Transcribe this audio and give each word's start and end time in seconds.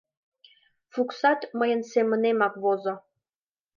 Фуксат 0.91 1.39
мыйын 1.59 1.81
семынемак 1.91 2.53
возо. 2.63 2.93